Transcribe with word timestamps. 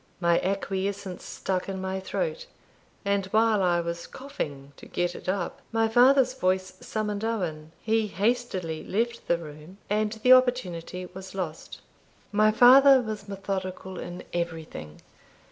My 0.19 0.39
acquiescence 0.41 1.23
stuck 1.23 1.69
in 1.69 1.79
my 1.79 1.99
throat; 1.99 2.47
and 3.05 3.27
while 3.27 3.61
I 3.61 3.81
was 3.81 4.07
coughing 4.07 4.73
to 4.77 4.87
get 4.87 5.13
it 5.13 5.29
up, 5.29 5.61
my 5.71 5.87
father's 5.87 6.33
voice 6.33 6.73
summoned 6.81 7.23
Owen. 7.23 7.71
He 7.83 8.07
hastily 8.07 8.83
left 8.83 9.27
the 9.27 9.37
room, 9.37 9.77
and 9.91 10.11
the 10.13 10.33
opportunity 10.33 11.05
was 11.13 11.35
lost. 11.35 11.81
My 12.31 12.49
father 12.49 12.99
was 12.99 13.29
methodical 13.29 13.99
in 13.99 14.23
everything. 14.33 15.01